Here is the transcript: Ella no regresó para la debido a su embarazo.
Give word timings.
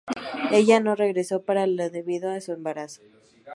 Ella 0.49 0.79
no 0.79 0.95
regresó 0.95 1.43
para 1.45 1.67
la 1.67 1.91
debido 1.91 2.31
a 2.31 2.41
su 2.41 2.53
embarazo. 2.53 3.03